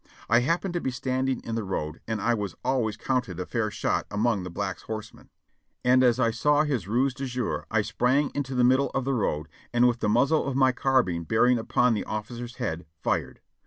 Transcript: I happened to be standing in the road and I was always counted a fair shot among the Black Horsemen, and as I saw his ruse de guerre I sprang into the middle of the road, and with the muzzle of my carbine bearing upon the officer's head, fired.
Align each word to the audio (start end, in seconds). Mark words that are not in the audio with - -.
I 0.27 0.39
happened 0.39 0.73
to 0.73 0.81
be 0.81 0.89
standing 0.89 1.41
in 1.41 1.53
the 1.53 1.63
road 1.63 2.01
and 2.07 2.19
I 2.19 2.33
was 2.33 2.55
always 2.65 2.97
counted 2.97 3.39
a 3.39 3.45
fair 3.45 3.69
shot 3.69 4.07
among 4.09 4.41
the 4.41 4.49
Black 4.49 4.79
Horsemen, 4.79 5.29
and 5.85 6.03
as 6.03 6.19
I 6.19 6.31
saw 6.31 6.63
his 6.63 6.87
ruse 6.87 7.13
de 7.13 7.27
guerre 7.27 7.65
I 7.69 7.83
sprang 7.83 8.31
into 8.33 8.55
the 8.55 8.63
middle 8.63 8.89
of 8.95 9.05
the 9.05 9.13
road, 9.13 9.47
and 9.71 9.87
with 9.87 9.99
the 9.99 10.09
muzzle 10.09 10.47
of 10.47 10.55
my 10.55 10.71
carbine 10.71 11.25
bearing 11.25 11.59
upon 11.59 11.93
the 11.93 12.05
officer's 12.05 12.55
head, 12.55 12.87
fired. 13.03 13.41